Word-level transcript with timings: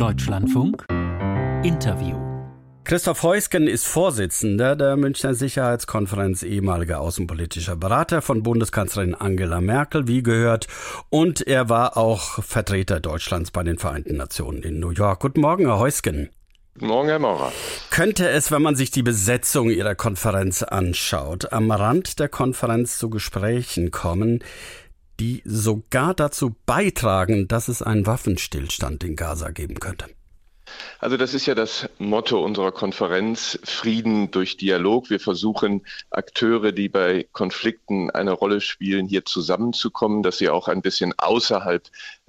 Deutschlandfunk 0.00 0.86
Interview 1.62 2.16
Christoph 2.84 3.22
Heusgen 3.22 3.66
ist 3.66 3.86
Vorsitzender 3.86 4.74
der 4.74 4.96
Münchner 4.96 5.34
Sicherheitskonferenz, 5.34 6.42
ehemaliger 6.42 7.02
außenpolitischer 7.02 7.76
Berater 7.76 8.22
von 8.22 8.42
Bundeskanzlerin 8.42 9.14
Angela 9.14 9.60
Merkel, 9.60 10.08
wie 10.08 10.22
gehört. 10.22 10.68
Und 11.10 11.46
er 11.46 11.68
war 11.68 11.98
auch 11.98 12.42
Vertreter 12.42 12.98
Deutschlands 12.98 13.50
bei 13.50 13.62
den 13.62 13.76
Vereinten 13.76 14.16
Nationen 14.16 14.62
in 14.62 14.80
New 14.80 14.92
York. 14.92 15.20
Guten 15.20 15.42
Morgen, 15.42 15.66
Herr 15.66 15.78
Heusgen. 15.78 16.30
Guten 16.72 16.86
Morgen, 16.86 17.08
Herr 17.10 17.18
Maurer. 17.18 17.52
Könnte 17.90 18.26
es, 18.30 18.50
wenn 18.50 18.62
man 18.62 18.76
sich 18.76 18.90
die 18.90 19.02
Besetzung 19.02 19.68
Ihrer 19.68 19.96
Konferenz 19.96 20.62
anschaut, 20.62 21.52
am 21.52 21.70
Rand 21.70 22.20
der 22.20 22.30
Konferenz 22.30 22.96
zu 22.96 23.10
Gesprächen 23.10 23.90
kommen, 23.90 24.42
die 25.20 25.42
sogar 25.44 26.14
dazu 26.14 26.56
beitragen, 26.66 27.46
dass 27.46 27.68
es 27.68 27.82
einen 27.82 28.06
Waffenstillstand 28.06 29.04
in 29.04 29.16
Gaza 29.16 29.50
geben 29.50 29.78
könnte? 29.78 30.06
Also 30.98 31.16
das 31.16 31.34
ist 31.34 31.46
ja 31.46 31.54
das 31.54 31.88
Motto 31.98 32.42
unserer 32.44 32.72
Konferenz, 32.72 33.58
Frieden 33.64 34.30
durch 34.30 34.56
Dialog. 34.56 35.10
Wir 35.10 35.20
versuchen 35.20 35.84
Akteure, 36.10 36.72
die 36.72 36.88
bei 36.88 37.26
Konflikten 37.32 38.10
eine 38.10 38.32
Rolle 38.32 38.60
spielen, 38.60 39.06
hier 39.06 39.24
zusammenzukommen, 39.24 40.22
dass 40.22 40.38
sie 40.38 40.48
auch 40.48 40.68
ein 40.68 40.82
bisschen 40.82 41.12
außerhalb 41.18 41.82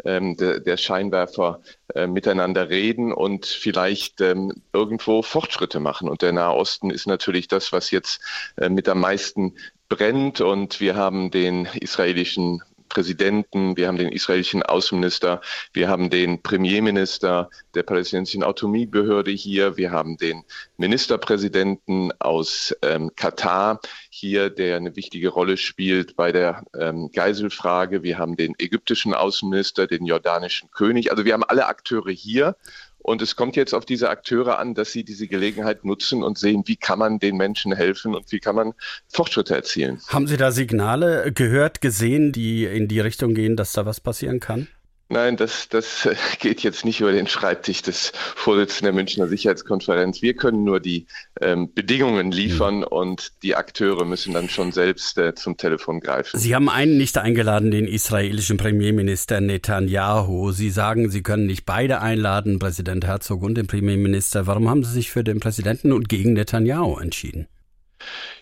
ähm, 0.06 0.36
de, 0.38 0.62
der 0.62 0.78
Scheinwerfer 0.78 1.62
äh, 1.94 2.08
miteinander 2.08 2.70
reden 2.70 3.14
und 3.14 3.46
vielleicht 3.46 4.22
ähm, 4.22 4.64
irgendwo 4.74 5.22
Fortschritte 5.22 5.80
machen. 5.80 6.10
Und 6.10 6.22
der 6.22 6.32
Nahe 6.32 6.56
Osten 6.56 6.90
ist 6.90 7.08
natürlich 7.08 7.48
das, 7.48 7.72
was 7.72 7.92
jetzt 7.92 8.22
äh, 8.58 8.70
mit 8.70 8.90
am 8.90 9.00
meisten 9.00 9.56
brennt. 9.90 10.42
Und 10.42 10.80
wir 10.80 10.96
haben 10.96 11.32
den 11.32 11.66
israelischen 11.66 12.64
Präsidenten, 12.92 13.78
wir 13.78 13.88
haben 13.88 13.98
den 13.98 14.12
israelischen 14.12 14.64
Außenminister, 14.64 15.40
wir 15.72 15.88
haben 15.88 16.10
den 16.10 16.42
Premierminister 16.42 17.50
der 17.74 17.84
palästinensischen 17.84 18.44
Autonomiebehörde 18.44 19.32
hier, 19.32 19.78
wir 19.78 19.92
haben 19.92 20.18
den 20.18 20.44
Ministerpräsidenten 20.76 22.12
aus 22.20 22.76
ähm, 22.82 23.12
Katar 23.16 23.80
hier, 24.10 24.50
der 24.50 24.76
eine 24.76 24.98
wichtige 24.98 25.30
Rolle 25.30 25.56
spielt 25.56 26.18
bei 26.18 26.34
der 26.34 26.66
ähm, 26.78 27.10
Geiselfrage. 27.14 28.04
Wir 28.04 28.18
haben 28.18 28.36
den 28.36 28.56
ägyptischen 28.60 29.14
Außenminister, 29.14 29.88
den 29.88 30.06
jordanischen 30.06 30.70
König. 30.72 31.12
Also 31.12 31.24
wir 31.24 31.32
haben 31.32 31.46
alle 31.46 31.68
Akteure 31.68 32.12
hier 32.12 32.58
und 33.04 33.22
es 33.22 33.36
kommt 33.36 33.56
jetzt 33.56 33.74
auf 33.74 33.86
diese 33.86 34.10
Akteure 34.10 34.60
an, 34.60 34.74
dass 34.74 34.92
sie 34.92 35.04
diese 35.04 35.28
Gelegenheit 35.28 35.84
nutzen 35.86 36.24
und 36.24 36.38
sehen, 36.38 36.64
wie 36.66 36.76
kann 36.76 37.00
man 37.00 37.20
den 37.20 37.38
Menschen 37.38 37.74
helfen 37.74 38.16
und 38.16 38.32
wie 38.32 38.40
kann 38.40 38.56
man 38.56 38.74
Fortschritte 39.08 39.56
erzielen. 39.56 40.00
Haben 40.08 40.28
Sie 40.28 40.38
da 40.38 40.52
Signale 40.52 41.32
gehört, 41.32 41.82
gesehen, 41.82 42.32
die 42.32 42.66
in 42.66 42.88
die 42.88 43.00
Richtung 43.00 43.34
gehen, 43.34 43.56
dass 43.56 43.74
da 43.74 43.86
was 43.86 44.00
passieren 44.00 44.40
kann? 44.40 44.68
Nein, 45.12 45.36
das, 45.36 45.68
das 45.68 46.08
geht 46.40 46.64
jetzt 46.64 46.86
nicht 46.86 47.02
über 47.02 47.12
den 47.12 47.28
Schreibtisch 47.28 47.82
des 47.82 48.14
Vorsitzenden 48.16 48.86
der 48.86 48.94
Münchner 48.94 49.28
Sicherheitskonferenz. 49.28 50.22
Wir 50.22 50.36
können 50.36 50.64
nur 50.64 50.80
die 50.80 51.06
ähm, 51.42 51.74
Bedingungen 51.74 52.32
liefern 52.32 52.78
mhm. 52.78 52.84
und 52.84 53.44
die 53.44 53.56
Akteure 53.56 54.06
müssen 54.06 54.34
dann 54.34 54.48
schon 54.48 54.72
selbst 54.72 55.18
äh, 55.18 55.36
zum 55.36 55.58
Telefon 55.58 56.00
greifen. 56.00 56.40
Sie 56.40 56.56
haben 56.56 56.70
einen 56.70 56.98
nicht 56.98 57.18
eingeladen, 57.18 57.72
den 57.72 57.88
israelischen 57.88 58.56
Premierminister 58.56 59.42
Netanyahu. 59.42 60.54
Sie 60.54 60.70
sagen, 60.70 61.10
Sie 61.10 61.24
können 61.24 61.46
nicht 61.46 61.66
beide 61.66 62.02
einladen, 62.02 62.60
Präsident 62.60 63.06
Herzog 63.06 63.44
und 63.44 63.56
den 63.56 63.68
Premierminister. 63.68 64.48
Warum 64.48 64.70
haben 64.70 64.86
Sie 64.86 64.94
sich 64.94 65.12
für 65.12 65.26
den 65.26 65.42
Präsidenten 65.42 65.92
und 65.92 66.08
gegen 66.08 66.34
Netanyahu 66.34 66.98
entschieden? 66.98 67.48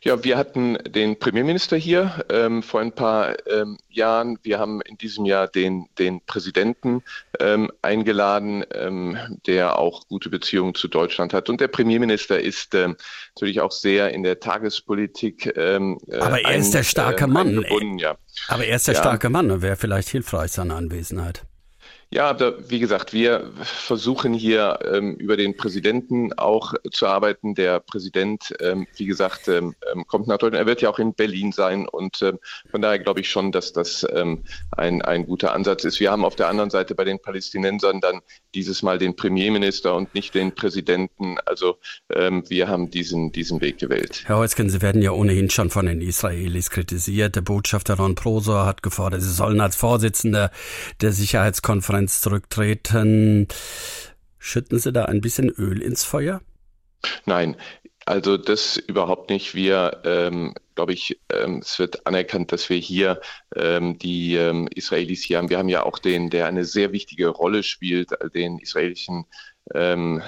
Ja, 0.02 0.24
wir 0.24 0.38
hatten 0.38 0.78
den 0.88 1.20
Premierminister 1.20 1.76
hier 1.76 2.26
ähm, 2.30 2.64
vor 2.64 2.80
ein 2.80 2.94
paar 2.94 3.36
ähm, 3.48 3.78
Jahren. 3.90 4.40
Wir 4.44 4.60
haben 4.60 4.82
in 4.82 4.98
diesem 4.98 5.26
Jahr 5.26 5.48
den, 5.48 5.88
den 5.98 6.22
Präsidenten 6.26 7.04
ähm, 7.40 7.70
eingeladen, 7.82 8.64
ähm, 8.74 9.18
der 9.46 9.78
auch 9.78 10.08
gute 10.08 10.30
Beziehungen 10.30 10.74
zu 10.76 10.88
Deutschland 10.88 11.34
hat. 11.34 11.50
Und 11.50 11.60
der 11.60 11.68
Premierminister 11.68 12.40
ist 12.40 12.74
ähm, 12.76 12.96
natürlich 13.36 13.60
auch 13.60 13.72
sehr 13.72 14.12
in 14.12 14.24
der 14.24 14.40
Tagespolitik. 14.40 15.52
Ähm, 15.58 16.00
äh, 16.08 16.18
Aber 16.18 16.42
er 16.42 16.56
ist 16.56 16.74
der 16.74 16.84
starke 16.84 17.25
äh, 17.25 17.28
Mann. 17.28 17.66
Ja. 17.98 18.18
Aber 18.48 18.66
er 18.66 18.78
ist 18.78 18.88
der 18.88 18.96
ja. 18.96 19.02
starke 19.02 19.30
Mann 19.30 19.52
und 19.52 19.62
wäre 19.62 19.75
vielleicht 19.75 20.09
hilfreich 20.09 20.52
seine 20.52 20.75
Anwesenheit. 20.75 21.44
Ja, 22.12 22.34
da, 22.34 22.53
wie 22.68 22.80
gesagt, 22.80 23.14
wir 23.14 23.52
versuchen 23.62 24.34
hier 24.34 24.80
ähm, 24.84 25.14
über 25.18 25.38
den 25.38 25.56
Präsidenten 25.56 26.34
auch 26.34 26.74
zu 26.92 27.06
arbeiten. 27.06 27.53
Der 27.53 27.80
Präsident, 27.80 28.52
ähm, 28.62 28.88
wie 28.96 29.06
gesagt, 29.06 29.47
ähm, 29.47 29.75
ähm 29.94 30.08
kommt 30.08 30.25
nach 30.25 30.40
Deutschland. 30.40 30.59
Er 30.59 30.66
wird 30.66 30.81
ja 30.81 30.90
auch 30.90 30.98
in 30.98 31.14
Berlin 31.14 31.52
sein 31.52 31.88
und 31.88 32.19
ähm, 32.24 32.40
von 32.72 32.81
daher 32.81 32.98
glaube 32.98 33.19
ich 33.19 33.30
schon, 33.30 33.52
dass 33.52 33.74
das 33.74 34.08
ähm, 34.12 34.44
ein, 34.72 35.03
ein 35.03 35.28
guter 35.28 35.53
Ansatz 35.53 35.84
ist. 35.84 36.00
Wir 36.00 36.09
haben 36.09 36.25
auf 36.25 36.36
der 36.36 36.48
anderen 36.48 36.72
Seite 36.72 36.96
bei 36.96 37.03
den 37.03 37.19
Palästinensern 37.19 38.02
dann 38.02 38.22
dieses 38.56 38.81
Mal 38.81 38.98
den 38.98 39.16
Premierminister 39.16 39.94
und 39.94 40.16
nicht 40.16 40.34
den 40.34 40.56
Präsidenten. 40.56 41.38
Also 41.46 41.78
wir 42.09 42.68
haben 42.68 42.90
diesen, 42.90 43.31
diesen 43.31 43.62
Weg 43.62 43.78
gewählt. 43.78 44.24
Herr 44.25 44.38
Heusken, 44.38 44.69
Sie 44.69 44.81
werden 44.81 45.03
ja 45.03 45.12
ohnehin 45.12 45.52
schon 45.52 45.69
von 45.69 45.86
den 45.86 46.02
Israelis 46.02 46.72
kritisiert. 46.72 47.36
Der 47.36 47.42
Botschafter 47.42 47.96
Ron 47.98 48.16
Prosor 48.16 48.66
hat 48.66 48.81
gefordert, 48.81 49.22
Sie 49.22 49.31
sollen 49.31 49.62
als 49.62 49.75
Vorsitzender 49.75 50.50
der 51.02 51.12
Sicherheitskonferenz 51.12 51.99
Konferenz 52.00 52.22
zurücktreten. 52.22 53.48
Schütten 54.38 54.80
Sie 54.80 54.94
da 54.94 55.06
ein 55.06 55.20
bisschen 55.20 55.50
Öl 55.50 55.82
ins 55.82 56.06
Feuer? 56.06 56.42
Nein, 57.26 57.58
also 58.06 58.38
das 58.38 58.78
überhaupt 58.78 59.30
nicht. 59.30 59.54
Wir, 59.54 60.02
ähm, 60.06 60.54
glaube 60.76 60.94
ich, 60.94 61.20
ähm, 61.30 61.60
es 61.62 61.78
wird 61.78 62.08
anerkannt, 62.08 62.54
dass 62.54 62.70
wir 62.70 62.78
hier 62.78 63.20
ähm, 63.56 63.98
die 63.98 64.36
ähm, 64.36 64.70
Israelis 64.74 65.24
hier 65.24 65.40
haben. 65.40 65.50
Wir 65.50 65.58
haben 65.58 65.68
ja 65.70 65.84
auch 65.84 66.00
den, 66.00 66.30
der 66.30 66.48
eine 66.48 66.64
sehr 66.64 66.94
wichtige 66.94 67.28
Rolle 67.28 67.64
spielt, 67.64 68.12
den 68.34 68.60
israelischen 68.60 69.26
ähm, 69.75 70.22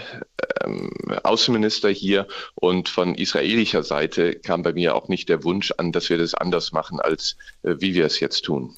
ähm, 0.63 0.91
Außenminister 1.23 1.89
hier 1.89 2.27
und 2.55 2.89
von 2.89 3.15
israelischer 3.15 3.83
Seite 3.83 4.35
kam 4.35 4.63
bei 4.63 4.73
mir 4.73 4.95
auch 4.95 5.07
nicht 5.07 5.29
der 5.29 5.43
Wunsch 5.43 5.71
an, 5.77 5.91
dass 5.91 6.09
wir 6.09 6.17
das 6.17 6.33
anders 6.33 6.71
machen, 6.71 6.99
als 6.99 7.37
äh, 7.63 7.75
wie 7.79 7.93
wir 7.93 8.05
es 8.05 8.19
jetzt 8.19 8.43
tun. 8.43 8.75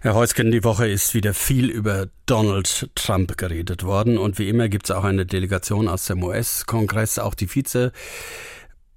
Herr 0.00 0.14
Heusken, 0.14 0.50
die 0.50 0.64
Woche 0.64 0.88
ist 0.88 1.14
wieder 1.14 1.34
viel 1.34 1.70
über 1.70 2.08
Donald 2.26 2.90
Trump 2.94 3.36
geredet 3.36 3.84
worden 3.84 4.18
und 4.18 4.38
wie 4.38 4.48
immer 4.48 4.68
gibt 4.68 4.86
es 4.86 4.90
auch 4.90 5.04
eine 5.04 5.26
Delegation 5.26 5.88
aus 5.88 6.06
dem 6.06 6.22
US-Kongress, 6.22 7.18
auch 7.18 7.34
die 7.34 7.48
Vize 7.48 7.92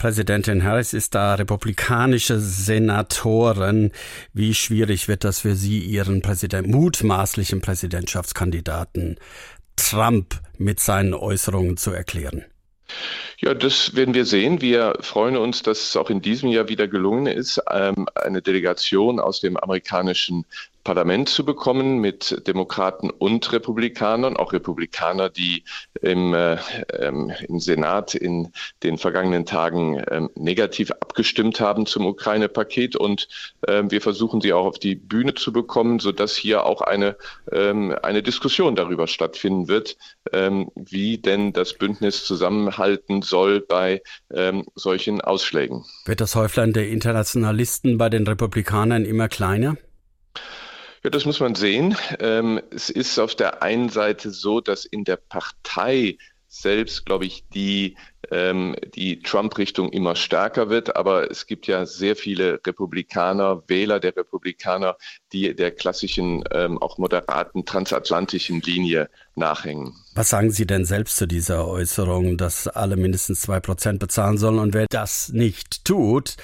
Präsidentin 0.02 0.64
Harris 0.64 0.94
ist 0.94 1.14
da 1.14 1.36
republikanische 1.36 2.40
Senatorin. 2.40 3.92
Wie 4.34 4.56
schwierig 4.56 5.08
wird 5.08 5.24
das 5.24 5.42
für 5.42 5.56
Sie, 5.56 5.78
Ihren 5.78 6.24
Präsident, 6.24 6.68
mutmaßlichen 6.68 7.62
Präsidentschaftskandidaten 7.62 9.18
Trump 9.90 10.40
mit 10.58 10.80
seinen 10.80 11.14
Äußerungen 11.14 11.78
zu 11.78 11.92
erklären? 11.92 12.46
Ja, 13.40 13.54
das 13.54 13.96
werden 13.96 14.14
wir 14.14 14.26
sehen. 14.26 14.62
Wir 14.62 14.98
freuen 15.00 15.36
uns, 15.36 15.64
dass 15.64 15.80
es 15.80 15.98
auch 15.98 16.10
in 16.10 16.22
diesem 16.22 16.50
Jahr 16.50 16.70
wieder 16.70 16.88
gelungen 16.88 17.26
ist, 17.26 17.60
ähm, 17.72 18.08
eine 18.14 18.42
Delegation 18.42 19.20
aus 19.20 19.42
dem 19.42 19.58
amerikanischen 19.58 20.46
Parlament 20.84 21.30
zu 21.30 21.46
bekommen 21.46 22.00
mit 22.00 22.48
Demokraten 22.48 23.10
und 23.10 23.52
Republikanern, 23.52 24.38
auch 24.38 24.54
Republikaner, 24.54 25.30
die 25.30 25.64
im, 26.02 26.34
äh, 26.34 26.58
ähm, 27.00 27.32
im 27.48 27.60
Senat 27.60 28.16
in 28.16 28.52
den 28.84 28.98
vergangenen 28.98 29.46
Tagen 29.46 30.04
ähm, 30.10 30.30
negativ 30.36 30.92
abgestimmt 30.92 31.60
haben 31.60 31.86
zum 31.86 32.06
Ukraine-Paket. 32.06 32.96
Und 32.96 33.28
ähm, 33.68 33.92
wir 33.92 34.02
versuchen 34.02 34.42
sie 34.42 34.54
auch 34.54 34.66
auf 34.66 34.80
die 34.80 34.96
Bühne 34.96 35.34
zu 35.36 35.54
bekommen, 35.54 36.00
sodass 36.00 36.36
hier 36.36 36.66
auch 36.66 36.82
eine, 36.82 37.16
ähm, 37.52 37.96
eine 38.02 38.24
Diskussion 38.24 38.76
darüber 38.76 39.08
stattfinden 39.08 39.68
wird, 39.68 39.98
ähm, 40.32 40.72
wie 40.76 41.18
denn 41.20 41.54
das 41.54 41.74
Bündnis 41.74 42.26
zusammenhalten 42.26 43.22
soll 43.22 43.62
bei 43.62 44.02
solchen 44.76 45.22
Ausschlägen. 45.22 45.84
Wird 46.06 46.22
das 46.22 46.36
Häuflein 46.36 46.74
der 46.74 46.88
Internationalisten 46.88 47.98
bei 47.98 48.10
den 48.10 48.26
Republikanern 48.26 49.06
immer 49.06 49.28
kleiner? 49.28 49.76
Ja, 51.04 51.10
das 51.10 51.26
muss 51.26 51.40
man 51.40 51.56
sehen. 51.56 51.96
Ähm, 52.20 52.62
es 52.70 52.90
ist 52.90 53.18
auf 53.18 53.34
der 53.36 53.64
einen 53.64 53.90
Seite 53.90 54.30
so, 54.30 54.62
dass 54.62 54.86
in 54.86 55.04
der 55.04 55.16
Partei 55.16 56.18
selbst, 56.52 57.06
glaube 57.06 57.26
ich, 57.26 57.46
die, 57.54 57.96
ähm, 58.30 58.76
die 58.94 59.22
Trump-Richtung 59.22 59.90
immer 59.90 60.16
stärker 60.18 60.70
wird. 60.70 60.96
Aber 60.98 61.32
es 61.32 61.48
gibt 61.48 61.66
ja 61.66 61.86
sehr 61.86 62.18
viele 62.18 62.60
Republikaner, 62.68 63.64
Wähler 63.68 64.02
der 64.02 64.16
Republikaner, 64.18 64.98
die 65.32 65.56
der 65.56 65.72
klassischen, 65.72 66.44
ähm, 66.52 66.78
auch 66.78 66.98
moderaten 66.98 67.66
transatlantischen 67.66 68.62
Linie 68.62 69.10
nachhängen. 69.36 69.96
Was 70.14 70.30
sagen 70.30 70.52
Sie 70.52 70.68
denn 70.68 70.84
selbst 70.84 71.16
zu 71.16 71.26
dieser 71.26 71.68
Äußerung, 71.68 72.38
dass 72.38 72.68
alle 72.68 72.98
mindestens 72.98 73.42
zwei 73.42 73.62
Prozent 73.62 74.00
bezahlen 74.00 74.38
sollen? 74.38 74.60
Und 74.60 74.74
wer 74.74 74.88
das 74.90 75.30
nicht 75.30 75.86
tut, 75.86 76.36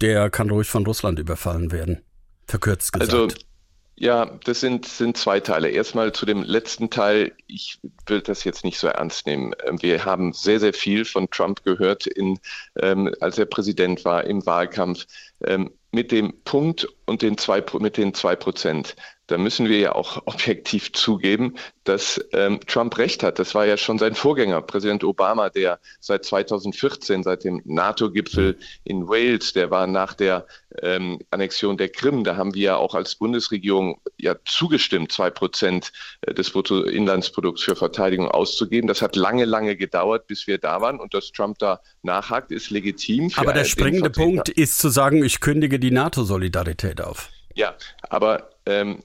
der 0.00 0.28
kann 0.28 0.50
ruhig 0.50 0.68
von 0.68 0.84
Russland 0.84 1.20
überfallen 1.20 1.70
werden. 1.70 2.02
Verkürzt 2.48 2.92
gesagt. 2.92 3.12
Also 3.12 3.51
ja, 3.96 4.26
das 4.44 4.60
sind, 4.60 4.86
sind 4.86 5.16
zwei 5.16 5.40
Teile. 5.40 5.68
Erstmal 5.68 6.12
zu 6.12 6.26
dem 6.26 6.42
letzten 6.42 6.90
Teil. 6.90 7.32
Ich 7.46 7.78
will 8.06 8.20
das 8.20 8.44
jetzt 8.44 8.64
nicht 8.64 8.78
so 8.78 8.88
ernst 8.88 9.26
nehmen. 9.26 9.54
Ähm, 9.64 9.80
wir 9.82 10.04
haben 10.04 10.32
sehr, 10.32 10.60
sehr 10.60 10.72
viel 10.72 11.04
von 11.04 11.30
Trump 11.30 11.62
gehört, 11.64 12.06
in, 12.06 12.38
ähm, 12.80 13.14
als 13.20 13.38
er 13.38 13.46
Präsident 13.46 14.04
war 14.04 14.24
im 14.24 14.44
Wahlkampf. 14.46 15.06
Ähm, 15.44 15.70
mit 15.92 16.10
dem 16.10 16.42
Punkt 16.44 16.88
und 17.04 17.20
den 17.22 17.36
zwei, 17.36 17.62
mit 17.78 17.98
den 17.98 18.14
zwei 18.14 18.34
Prozent 18.34 18.96
da 19.32 19.38
müssen 19.38 19.68
wir 19.68 19.78
ja 19.78 19.94
auch 19.94 20.22
objektiv 20.26 20.92
zugeben, 20.92 21.56
dass 21.84 22.24
ähm, 22.32 22.60
Trump 22.66 22.96
recht 22.98 23.22
hat. 23.22 23.38
Das 23.38 23.54
war 23.54 23.66
ja 23.66 23.76
schon 23.76 23.98
sein 23.98 24.14
Vorgänger, 24.14 24.60
Präsident 24.62 25.02
Obama, 25.02 25.48
der 25.48 25.80
seit 26.00 26.24
2014, 26.24 27.22
seit 27.22 27.44
dem 27.44 27.62
NATO-Gipfel 27.64 28.58
in 28.84 29.08
Wales, 29.08 29.52
der 29.52 29.70
war 29.70 29.86
nach 29.86 30.14
der 30.14 30.46
ähm, 30.80 31.18
Annexion 31.30 31.76
der 31.76 31.88
Krim, 31.88 32.24
da 32.24 32.36
haben 32.36 32.54
wir 32.54 32.62
ja 32.62 32.76
auch 32.76 32.94
als 32.94 33.16
Bundesregierung 33.16 34.00
ja 34.16 34.36
zugestimmt, 34.44 35.12
zwei 35.12 35.30
Prozent 35.30 35.92
äh, 36.20 36.34
des 36.34 36.50
Bruttoinlandsprodukts 36.50 37.62
für 37.62 37.74
Verteidigung 37.74 38.28
auszugeben. 38.28 38.86
Das 38.86 39.02
hat 39.02 39.16
lange, 39.16 39.44
lange 39.44 39.76
gedauert, 39.76 40.26
bis 40.26 40.46
wir 40.46 40.58
da 40.58 40.80
waren. 40.80 41.00
Und 41.00 41.14
dass 41.14 41.32
Trump 41.32 41.58
da 41.58 41.80
nachhakt, 42.02 42.52
ist 42.52 42.70
legitim. 42.70 43.30
Aber 43.36 43.52
der 43.52 43.64
springende 43.64 44.10
Punkt 44.10 44.48
ist 44.50 44.78
zu 44.78 44.90
sagen, 44.90 45.24
ich 45.24 45.40
kündige 45.40 45.78
die 45.78 45.90
NATO-Solidarität 45.90 47.00
auf. 47.00 47.30
Ja, 47.54 47.74
aber 48.08 48.50
ähm, 48.66 49.02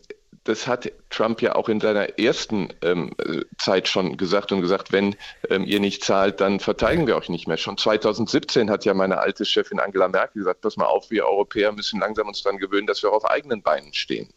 das 0.47 0.65
hat 0.65 0.91
Trump 1.09 1.41
ja 1.41 1.55
auch 1.55 1.67
in 1.67 1.81
seiner 1.81 2.17
ersten 2.17 2.69
ähm, 2.81 3.11
Zeit 3.57 3.87
schon 3.87 4.15
gesagt 4.15 4.51
und 4.51 4.61
gesagt, 4.61 4.91
wenn 4.91 5.15
ähm, 5.49 5.65
ihr 5.65 5.79
nicht 5.79 6.03
zahlt, 6.03 6.39
dann 6.39 6.59
verteidigen 6.59 7.05
wir 7.05 7.17
euch 7.17 7.29
nicht 7.29 7.47
mehr. 7.47 7.57
Schon 7.57 7.77
2017 7.77 8.69
hat 8.69 8.85
ja 8.85 8.93
meine 8.93 9.19
alte 9.19 9.45
Chefin 9.45 9.79
Angela 9.79 10.07
Merkel 10.07 10.41
gesagt, 10.41 10.61
pass 10.61 10.77
mal 10.77 10.85
auf, 10.85 11.11
wir 11.11 11.25
Europäer 11.25 11.73
müssen 11.73 11.99
langsam 11.99 12.27
uns 12.27 12.43
daran 12.43 12.59
gewöhnen, 12.59 12.87
dass 12.87 13.03
wir 13.03 13.11
auf 13.11 13.25
eigenen 13.25 13.61
Beinen 13.61 13.93
stehen. 13.93 14.29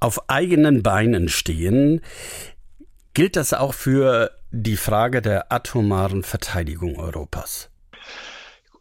Auf 0.00 0.28
eigenen 0.28 0.82
Beinen 0.82 1.28
stehen. 1.28 2.02
Gilt 3.14 3.36
das 3.36 3.54
auch 3.54 3.72
für 3.72 4.32
die 4.50 4.76
Frage 4.76 5.22
der 5.22 5.50
atomaren 5.50 6.22
Verteidigung 6.22 6.98
Europas? 6.98 7.70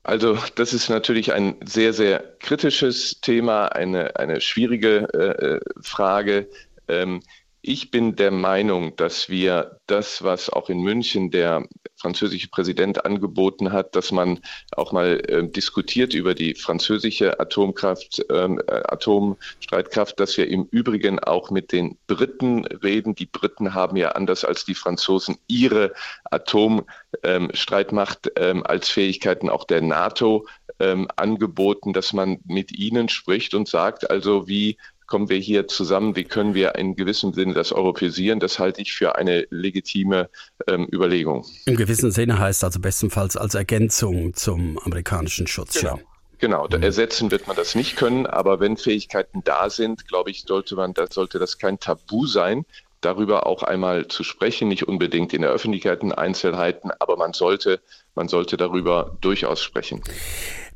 Also 0.05 0.37
das 0.53 0.71
ist 0.71 0.87
natürlich 0.89 1.33
ein 1.33 1.55
sehr, 1.65 1.91
sehr 1.91 2.19
kritisches 2.39 3.21
Thema, 3.21 3.69
eine, 3.69 4.15
eine 4.17 4.39
schwierige 4.39 5.07
äh, 5.13 5.55
äh 5.55 5.59
Frage. 5.81 6.47
Ähm, 6.87 7.21
ich 7.67 7.89
bin 7.89 8.15
der 8.15 8.29
Meinung, 8.29 8.95
dass 8.95 9.27
wir 9.27 9.79
das, 9.87 10.23
was 10.23 10.51
auch 10.51 10.69
in 10.69 10.81
München 10.81 11.31
der 11.31 11.67
französische 11.95 12.47
Präsident 12.47 13.05
angeboten 13.05 13.71
hat, 13.71 13.95
dass 13.95 14.11
man 14.11 14.39
auch 14.75 14.91
mal 14.91 15.19
äh, 15.27 15.47
diskutiert 15.47 16.13
über 16.13 16.35
die 16.35 16.53
französische 16.53 17.39
Atomkraft, 17.39 18.23
ähm, 18.29 18.61
äh, 18.67 18.71
Atomstreitkraft, 18.71 20.19
dass 20.19 20.37
wir 20.37 20.47
im 20.47 20.67
Übrigen 20.69 21.19
auch 21.19 21.49
mit 21.49 21.71
den 21.71 21.97
Briten 22.05 22.65
reden. 22.65 23.15
Die 23.15 23.25
Briten 23.25 23.73
haben 23.73 23.97
ja 23.97 24.09
anders 24.09 24.45
als 24.45 24.65
die 24.65 24.75
Franzosen 24.75 25.39
ihre 25.47 25.91
Atomstreitmacht 26.25 28.31
ähm, 28.35 28.63
als 28.63 28.89
Fähigkeiten 28.89 29.49
auch 29.49 29.63
der 29.63 29.81
NATO 29.81 30.45
ähm, 30.79 31.07
angeboten, 31.15 31.93
dass 31.93 32.13
man 32.13 32.37
mit 32.45 32.77
ihnen 32.77 33.09
spricht 33.09 33.55
und 33.55 33.67
sagt, 33.67 34.11
also 34.11 34.47
wie 34.47 34.77
kommen 35.07 35.29
wir 35.29 35.37
hier 35.37 35.67
zusammen, 35.67 36.15
wie 36.15 36.23
können 36.23 36.53
wir 36.53 36.75
in 36.75 36.95
gewissem 36.95 37.33
Sinne 37.33 37.53
das 37.53 37.71
europäisieren, 37.71 38.39
das 38.39 38.59
halte 38.59 38.81
ich 38.81 38.93
für 38.93 39.15
eine 39.15 39.47
legitime 39.49 40.29
ähm, 40.67 40.87
Überlegung. 40.91 41.45
Im 41.65 41.75
gewissen 41.75 42.11
Sinne 42.11 42.39
heißt 42.39 42.63
also 42.63 42.79
bestenfalls 42.79 43.37
als 43.37 43.55
Ergänzung 43.55 44.33
zum 44.33 44.79
amerikanischen 44.79 45.47
Schutzschirm. 45.47 45.97
Genau. 45.97 46.09
Genau, 46.37 46.67
mhm. 46.67 46.83
ersetzen 46.83 47.31
wird 47.31 47.47
man 47.47 47.55
das 47.55 47.75
nicht 47.75 47.95
können, 47.95 48.25
aber 48.25 48.59
wenn 48.59 48.75
Fähigkeiten 48.77 49.41
da 49.43 49.69
sind, 49.69 50.07
glaube 50.07 50.31
ich, 50.31 50.43
sollte 50.43 50.75
man, 50.75 50.93
da 50.93 51.07
sollte 51.09 51.39
das 51.39 51.57
kein 51.57 51.79
Tabu 51.79 52.27
sein, 52.27 52.65
darüber 53.01 53.45
auch 53.45 53.63
einmal 53.63 54.07
zu 54.07 54.23
sprechen, 54.23 54.67
nicht 54.67 54.87
unbedingt 54.87 55.33
in 55.33 55.43
der 55.43 55.51
Öffentlichkeit 55.51 56.01
in 56.01 56.11
Einzelheiten, 56.11 56.91
aber 56.99 57.17
man 57.17 57.33
sollte, 57.33 57.79
man 58.15 58.27
sollte 58.27 58.57
darüber 58.57 59.15
durchaus 59.21 59.61
sprechen. 59.61 60.01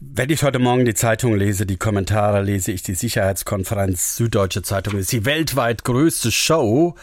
Wenn 0.02 0.30
ich 0.30 0.44
heute 0.44 0.60
Morgen 0.60 0.86
die 0.86 0.94
Zeitung 0.94 1.36
lese, 1.36 1.66
die 1.66 1.76
Kommentare 1.76 2.42
lese 2.42 2.72
ich, 2.72 2.84
die 2.84 2.96
Sicherheitskonferenz 2.96 4.16
Süddeutsche 4.16 4.62
Zeitung 4.62 4.98
ist 4.98 5.12
die 5.12 5.26
weltweit 5.26 5.84
größte 5.84 6.32
Show, 6.32 6.96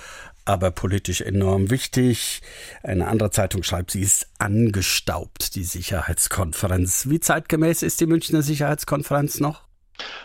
aber 0.46 0.70
politisch 0.70 1.20
enorm 1.20 1.68
wichtig. 1.68 2.40
Eine 2.82 3.08
andere 3.08 3.30
Zeitung 3.30 3.64
schreibt, 3.64 3.90
sie 3.90 4.00
ist 4.00 4.28
angestaubt, 4.38 5.56
die 5.56 5.64
Sicherheitskonferenz. 5.64 7.06
Wie 7.10 7.20
zeitgemäß 7.20 7.82
ist 7.82 8.00
die 8.00 8.06
Münchner 8.06 8.40
Sicherheitskonferenz 8.40 9.40
noch? 9.40 9.66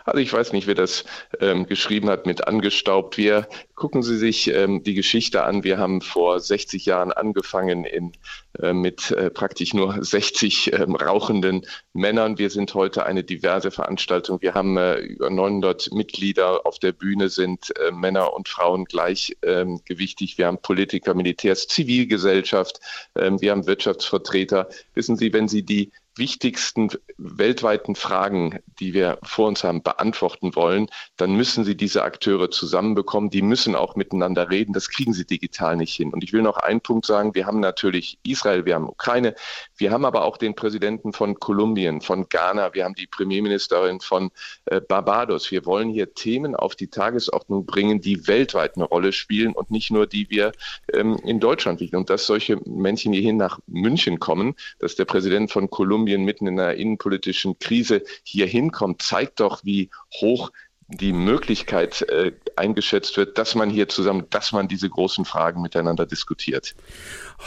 Also 0.06 0.20
ich 0.20 0.32
weiß 0.32 0.54
nicht, 0.54 0.68
wer 0.68 0.76
das 0.76 1.06
ähm, 1.40 1.66
geschrieben 1.66 2.10
hat 2.10 2.26
mit 2.26 2.48
angestaubt. 2.48 3.18
Wir 3.18 3.48
gucken 3.76 4.04
Sie 4.04 4.18
sich 4.18 4.48
ähm, 4.48 4.84
die 4.84 4.94
Geschichte 4.94 5.44
an. 5.44 5.64
Wir 5.64 5.78
haben 5.78 6.02
vor 6.02 6.40
60 6.40 6.86
Jahren 6.86 7.12
angefangen 7.12 7.86
in, 7.86 8.12
äh, 8.60 8.74
mit 8.74 9.12
äh, 9.12 9.30
praktisch 9.30 9.74
nur 9.74 10.04
60 10.04 10.74
ähm, 10.74 10.96
rauchenden 10.96 11.66
Männern. 11.94 12.38
Wir 12.38 12.50
sind 12.50 12.74
heute 12.74 13.06
eine 13.06 13.24
diverse 13.24 13.72
Veranstaltung. 13.72 14.42
Wir 14.42 14.54
haben 14.54 14.78
äh, 14.78 15.00
über 15.00 15.30
900 15.30 15.92
Mitglieder 15.94 16.66
auf 16.66 16.80
der 16.80 16.92
Bühne, 16.92 17.30
sind 17.30 17.74
äh, 17.78 17.92
Männer 17.92 18.34
und 18.34 18.50
Frauen 18.50 18.86
gleichgewichtig. 18.86 20.32
Ähm, 20.32 20.38
wir 20.38 20.48
haben 20.48 20.58
Politiker, 20.62 21.14
Militärs, 21.14 21.68
Zivilgesellschaft. 21.68 22.80
Ähm, 23.16 23.42
wir 23.42 23.52
haben 23.52 23.68
Wirtschaftsvertreter. 23.68 24.70
Wissen 24.94 25.16
Sie, 25.16 25.34
wenn 25.34 25.48
Sie 25.48 25.64
die 25.64 25.92
wichtigsten 26.16 26.90
weltweiten 27.18 27.96
Fragen, 27.96 28.60
die 28.80 28.94
wir 28.94 29.20
vor 29.24 29.48
uns 29.48 29.64
haben, 29.64 29.84
beantworten 29.84 30.56
wollen, 30.56 30.88
dann 31.18 31.36
müssen 31.36 31.64
Sie 31.64 31.76
diese 31.76 32.04
Akteure 32.04 32.50
zusammenbekommen. 32.52 33.30
Die 33.30 33.42
müssen 33.42 33.76
auch 33.76 33.96
miteinander 33.96 34.50
reden. 34.50 34.74
Das 34.74 34.90
kriegen 34.90 35.14
Sie 35.14 35.26
digital 35.26 35.78
nicht 35.78 35.96
hin. 35.96 36.12
Und 36.12 36.24
ich 36.24 36.34
will 36.34 36.42
noch 36.42 36.58
einen 36.58 36.82
Punkt 36.82 37.06
sagen. 37.06 37.36
Wir 37.36 37.46
haben 37.46 37.60
natürlich 37.60 38.20
Israel, 38.24 38.66
wir 38.66 38.76
haben 38.76 38.90
Ukraine, 38.90 39.36
wir 39.82 39.92
haben 39.92 40.06
aber 40.06 40.24
auch 40.24 40.38
den 40.38 40.56
Präsidenten 40.56 41.12
von 41.12 41.40
Kolumbien, 41.40 42.02
von 42.02 42.30
Ghana, 42.30 42.74
wir 42.74 42.86
haben 42.86 42.96
die 42.96 43.08
Premierministerin 43.08 44.00
von 44.00 44.32
äh, 44.66 44.80
Barbados. 44.80 45.52
Wir 45.52 45.66
wollen 45.66 45.90
hier 45.90 46.14
Themen 46.14 46.56
auf 46.56 46.76
die 46.76 46.88
Tagesordnung 46.88 47.66
bringen, 47.66 48.00
die 48.00 48.28
weltweit 48.28 48.76
eine 48.76 48.86
Rolle 48.86 49.12
spielen 49.12 49.54
und 49.54 49.72
nicht 49.72 49.92
nur 49.92 50.08
die 50.08 50.30
wir 50.30 50.54
ähm, 50.94 51.18
in 51.26 51.40
Deutschland 51.40 51.82
liegen. 51.82 51.98
Und 51.98 52.10
dass 52.10 52.26
solche 52.26 52.58
Männchen 52.66 53.12
hierhin 53.12 53.38
nach 53.38 53.60
München 53.68 54.20
kommen, 54.20 54.56
dass 54.80 54.96
der 54.96 55.06
Präsident 55.06 55.52
von 55.52 55.70
Kolumbien 55.70 55.82
Kolumbien 55.82 56.24
mitten 56.24 56.48
in 56.48 56.60
einer 56.60 56.76
innenpolitischen 56.76 57.60
Krise 57.60 58.04
hier 58.24 58.46
hinkommt, 58.46 59.02
zeigt 59.02 59.40
doch, 59.40 59.66
wie 59.66 59.90
hoch 60.22 60.52
die 60.88 61.12
Möglichkeit 61.12 62.04
äh, 62.04 62.34
eingeschätzt 62.62 63.18
wird, 63.18 63.38
dass 63.38 63.56
man 63.56 63.70
hier 63.70 63.90
zusammen, 63.90 64.26
dass 64.30 64.52
man 64.52 64.68
diese 64.68 64.90
großen 64.90 65.26
Fragen 65.26 65.62
miteinander 65.62 66.06
diskutiert. 66.06 66.76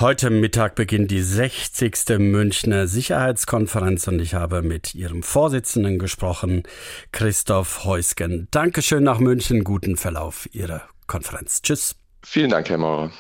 Heute 0.01 0.31
Mittag 0.31 0.75
beginnt 0.75 1.11
die 1.11 1.23
60. 1.23 2.19
Münchner 2.19 2.89
Sicherheitskonferenz 2.89 4.09
und 4.09 4.21
ich 4.21 4.35
habe 4.35 4.63
mit 4.63 4.95
ihrem 4.95 5.23
Vorsitzenden 5.23 5.99
gesprochen, 5.99 6.65
Christoph 7.13 7.85
Heusgen. 7.85 8.49
Dankeschön 8.51 9.05
nach 9.05 9.21
München, 9.21 9.65
guten 9.65 9.97
Verlauf 9.97 10.49
Ihrer 10.53 10.83
Konferenz. 11.07 11.63
Tschüss. 11.63 11.95
Vielen 12.25 12.51
Dank, 12.51 12.69
Herr 12.69 12.79
Maurer. 12.79 13.13